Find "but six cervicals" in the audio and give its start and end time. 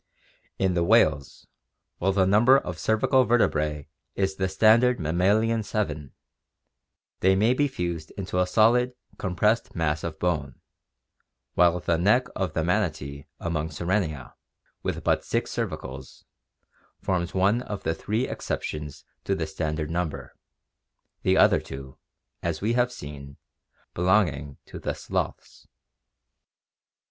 15.03-16.25